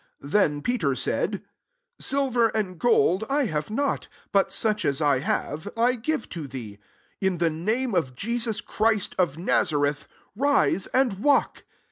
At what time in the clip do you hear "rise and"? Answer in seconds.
10.35-11.19